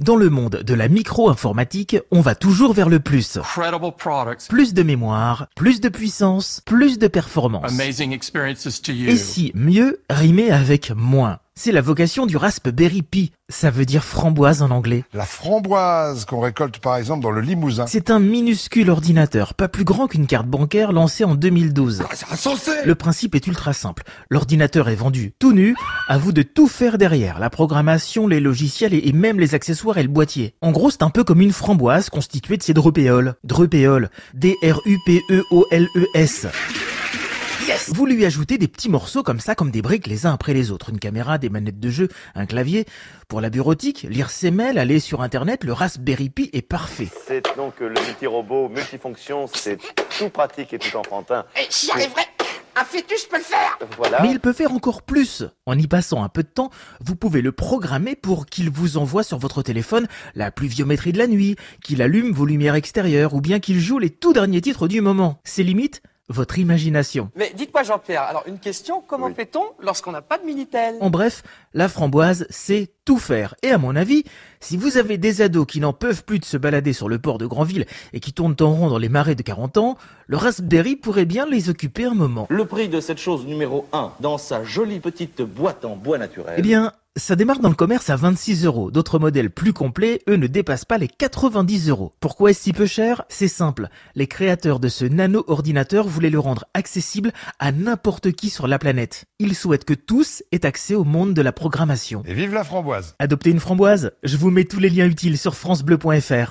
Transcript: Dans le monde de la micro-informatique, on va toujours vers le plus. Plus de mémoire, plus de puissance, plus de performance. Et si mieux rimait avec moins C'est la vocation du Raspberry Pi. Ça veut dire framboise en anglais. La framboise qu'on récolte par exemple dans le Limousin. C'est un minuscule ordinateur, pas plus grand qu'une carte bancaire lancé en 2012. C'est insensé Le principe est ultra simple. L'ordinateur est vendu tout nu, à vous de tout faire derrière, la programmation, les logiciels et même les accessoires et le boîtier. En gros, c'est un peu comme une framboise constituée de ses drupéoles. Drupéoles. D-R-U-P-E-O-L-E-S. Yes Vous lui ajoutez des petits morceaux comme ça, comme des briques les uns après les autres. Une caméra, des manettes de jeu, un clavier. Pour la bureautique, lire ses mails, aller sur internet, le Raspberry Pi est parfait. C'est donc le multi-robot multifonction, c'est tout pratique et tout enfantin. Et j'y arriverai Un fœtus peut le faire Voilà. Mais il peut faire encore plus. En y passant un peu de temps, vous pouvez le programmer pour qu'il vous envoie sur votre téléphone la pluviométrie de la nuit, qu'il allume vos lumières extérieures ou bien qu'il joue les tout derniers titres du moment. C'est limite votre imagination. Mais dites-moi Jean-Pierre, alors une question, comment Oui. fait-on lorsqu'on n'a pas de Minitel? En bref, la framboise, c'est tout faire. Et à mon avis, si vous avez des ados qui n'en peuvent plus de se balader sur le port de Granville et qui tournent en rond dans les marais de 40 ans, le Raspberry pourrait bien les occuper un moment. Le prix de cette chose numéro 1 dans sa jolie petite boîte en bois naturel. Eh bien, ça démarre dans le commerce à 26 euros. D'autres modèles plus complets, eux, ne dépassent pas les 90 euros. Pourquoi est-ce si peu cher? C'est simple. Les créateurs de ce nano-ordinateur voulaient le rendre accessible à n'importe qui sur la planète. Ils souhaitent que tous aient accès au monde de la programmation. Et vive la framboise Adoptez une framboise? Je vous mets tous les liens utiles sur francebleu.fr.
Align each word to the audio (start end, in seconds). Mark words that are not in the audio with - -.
Dans 0.00 0.16
le 0.16 0.30
monde 0.30 0.62
de 0.64 0.72
la 0.72 0.88
micro-informatique, 0.88 1.98
on 2.10 2.22
va 2.22 2.34
toujours 2.34 2.72
vers 2.72 2.88
le 2.88 3.00
plus. 3.00 3.38
Plus 4.48 4.72
de 4.72 4.82
mémoire, 4.82 5.48
plus 5.54 5.82
de 5.82 5.90
puissance, 5.90 6.62
plus 6.64 6.98
de 6.98 7.06
performance. 7.06 7.78
Et 8.88 9.16
si 9.16 9.52
mieux 9.54 10.02
rimait 10.08 10.50
avec 10.50 10.90
moins 10.96 11.40
C'est 11.62 11.72
la 11.72 11.82
vocation 11.82 12.24
du 12.24 12.38
Raspberry 12.38 13.02
Pi. 13.02 13.32
Ça 13.50 13.68
veut 13.70 13.84
dire 13.84 14.02
framboise 14.02 14.62
en 14.62 14.70
anglais. 14.70 15.04
La 15.12 15.26
framboise 15.26 16.24
qu'on 16.24 16.40
récolte 16.40 16.78
par 16.78 16.96
exemple 16.96 17.22
dans 17.22 17.30
le 17.30 17.42
Limousin. 17.42 17.84
C'est 17.86 18.08
un 18.08 18.18
minuscule 18.18 18.88
ordinateur, 18.88 19.52
pas 19.52 19.68
plus 19.68 19.84
grand 19.84 20.06
qu'une 20.06 20.26
carte 20.26 20.46
bancaire 20.46 20.90
lancé 20.90 21.22
en 21.22 21.34
2012. 21.34 22.04
C'est 22.14 22.32
insensé 22.32 22.70
Le 22.86 22.94
principe 22.94 23.34
est 23.34 23.46
ultra 23.46 23.74
simple. 23.74 24.04
L'ordinateur 24.30 24.88
est 24.88 24.94
vendu 24.94 25.34
tout 25.38 25.52
nu, 25.52 25.76
à 26.08 26.16
vous 26.16 26.32
de 26.32 26.40
tout 26.40 26.66
faire 26.66 26.96
derrière, 26.96 27.38
la 27.38 27.50
programmation, 27.50 28.26
les 28.26 28.40
logiciels 28.40 28.94
et 28.94 29.12
même 29.12 29.38
les 29.38 29.54
accessoires 29.54 29.98
et 29.98 30.02
le 30.02 30.08
boîtier. 30.08 30.54
En 30.62 30.70
gros, 30.70 30.88
c'est 30.90 31.02
un 31.02 31.10
peu 31.10 31.24
comme 31.24 31.42
une 31.42 31.52
framboise 31.52 32.08
constituée 32.08 32.56
de 32.56 32.62
ses 32.62 32.72
drupéoles. 32.72 33.34
Drupéoles. 33.44 34.08
D-R-U-P-E-O-L-E-S. 34.32 34.86
Yes 37.70 37.88
Vous 37.94 38.04
lui 38.04 38.24
ajoutez 38.26 38.58
des 38.58 38.66
petits 38.66 38.88
morceaux 38.88 39.22
comme 39.22 39.38
ça, 39.38 39.54
comme 39.54 39.70
des 39.70 39.80
briques 39.80 40.08
les 40.08 40.26
uns 40.26 40.32
après 40.32 40.54
les 40.54 40.72
autres. 40.72 40.90
Une 40.90 40.98
caméra, 40.98 41.38
des 41.38 41.48
manettes 41.48 41.78
de 41.78 41.88
jeu, 41.88 42.08
un 42.34 42.44
clavier. 42.44 42.84
Pour 43.28 43.40
la 43.40 43.48
bureautique, 43.48 44.08
lire 44.10 44.28
ses 44.30 44.50
mails, 44.50 44.76
aller 44.76 44.98
sur 44.98 45.22
internet, 45.22 45.62
le 45.62 45.72
Raspberry 45.72 46.30
Pi 46.30 46.50
est 46.52 46.62
parfait. 46.62 47.06
C'est 47.28 47.44
donc 47.56 47.78
le 47.78 47.90
multi-robot 47.90 48.70
multifonction, 48.70 49.46
c'est 49.54 49.78
tout 50.18 50.30
pratique 50.30 50.72
et 50.72 50.80
tout 50.80 50.96
enfantin. 50.96 51.44
Et 51.56 51.68
j'y 51.70 51.92
arriverai 51.92 52.22
Un 52.74 52.84
fœtus 52.84 53.26
peut 53.26 53.38
le 53.38 53.44
faire 53.44 53.78
Voilà. 53.96 54.20
Mais 54.22 54.32
il 54.32 54.40
peut 54.40 54.52
faire 54.52 54.72
encore 54.72 55.02
plus. 55.02 55.44
En 55.64 55.78
y 55.78 55.86
passant 55.86 56.24
un 56.24 56.28
peu 56.28 56.42
de 56.42 56.48
temps, 56.48 56.70
vous 57.04 57.14
pouvez 57.14 57.40
le 57.40 57.52
programmer 57.52 58.16
pour 58.16 58.46
qu'il 58.46 58.68
vous 58.68 58.96
envoie 58.96 59.22
sur 59.22 59.38
votre 59.38 59.62
téléphone 59.62 60.08
la 60.34 60.50
pluviométrie 60.50 61.12
de 61.12 61.18
la 61.18 61.28
nuit, 61.28 61.54
qu'il 61.84 62.02
allume 62.02 62.32
vos 62.32 62.46
lumières 62.46 62.74
extérieures 62.74 63.32
ou 63.34 63.40
bien 63.40 63.60
qu'il 63.60 63.78
joue 63.78 64.00
les 64.00 64.10
tout 64.10 64.32
derniers 64.32 64.60
titres 64.60 64.88
du 64.88 65.00
moment. 65.00 65.40
C'est 65.44 65.62
limite 65.62 66.02
votre 66.30 66.58
imagination. 66.58 67.30
Mais 67.36 67.52
dites-moi 67.54 67.82
Jean-Pierre, 67.82 68.22
alors 68.22 68.44
une 68.46 68.58
question, 68.58 69.02
comment 69.06 69.26
Oui. 69.26 69.34
fait-on 69.34 69.64
lorsqu'on 69.82 70.12
n'a 70.12 70.22
pas 70.22 70.38
de 70.38 70.44
Minitel? 70.46 70.94
En 71.00 71.10
bref, 71.10 71.42
la 71.74 71.88
framboise, 71.88 72.46
c'est 72.48 72.92
tout 73.04 73.18
faire. 73.18 73.54
Et 73.62 73.70
à 73.70 73.78
mon 73.78 73.96
avis, 73.96 74.24
si 74.60 74.76
vous 74.76 74.96
avez 74.96 75.18
des 75.18 75.42
ados 75.42 75.66
qui 75.66 75.80
n'en 75.80 75.92
peuvent 75.92 76.24
plus 76.24 76.38
de 76.38 76.44
se 76.44 76.56
balader 76.56 76.92
sur 76.92 77.08
le 77.08 77.18
port 77.18 77.38
de 77.38 77.46
Granville 77.46 77.86
et 78.12 78.20
qui 78.20 78.32
tournent 78.32 78.56
en 78.60 78.70
rond 78.70 78.88
dans 78.88 78.98
les 78.98 79.08
marais 79.08 79.34
de 79.34 79.42
40 79.42 79.76
ans, 79.78 79.98
le 80.28 80.36
Raspberry 80.36 80.96
pourrait 80.96 81.24
bien 81.24 81.46
les 81.46 81.68
occuper 81.68 82.04
un 82.04 82.14
moment. 82.14 82.46
Le 82.48 82.64
prix 82.64 82.88
de 82.88 83.00
cette 83.00 83.18
chose 83.18 83.44
numéro 83.46 83.86
1 83.92 84.12
dans 84.20 84.38
sa 84.38 84.62
jolie 84.64 85.00
petite 85.00 85.42
boîte 85.42 85.84
en 85.84 85.96
bois 85.96 86.18
naturel. 86.18 86.54
Eh 86.58 86.62
bien, 86.62 86.92
ça 87.16 87.34
démarre 87.34 87.58
dans 87.58 87.68
le 87.68 87.74
commerce 87.74 88.08
à 88.08 88.16
26 88.16 88.64
euros. 88.64 88.90
D'autres 88.92 89.18
modèles 89.18 89.50
plus 89.50 89.72
complets, 89.72 90.22
eux, 90.28 90.36
ne 90.36 90.46
dépassent 90.46 90.84
pas 90.84 90.96
les 90.96 91.08
90 91.08 91.88
euros. 91.88 92.12
Pourquoi 92.20 92.50
est-ce 92.50 92.62
si 92.62 92.72
peu 92.72 92.86
cher? 92.86 93.24
C'est 93.28 93.48
simple. 93.48 93.88
Les 94.14 94.28
créateurs 94.28 94.78
de 94.78 94.88
ce 94.88 95.04
nano-ordinateur 95.04 96.06
voulaient 96.06 96.30
le 96.30 96.38
rendre 96.38 96.66
accessible 96.72 97.32
à 97.58 97.72
n'importe 97.72 98.30
qui 98.32 98.48
sur 98.48 98.68
la 98.68 98.78
planète. 98.78 99.24
Ils 99.40 99.56
souhaitent 99.56 99.84
que 99.84 99.94
tous 99.94 100.44
aient 100.52 100.64
accès 100.64 100.94
au 100.94 101.02
monde 101.04 101.34
de 101.34 101.42
la 101.42 101.52
programmation. 101.52 102.22
Et 102.26 102.34
vive 102.34 102.54
la 102.54 102.62
framboise 102.62 103.16
Adoptez 103.18 103.50
une 103.50 103.60
framboise? 103.60 104.12
Je 104.22 104.36
vous 104.36 104.50
mets 104.50 104.64
tous 104.64 104.78
les 104.78 104.90
liens 104.90 105.06
utiles 105.06 105.36
sur 105.36 105.56
francebleu.fr. 105.56 106.48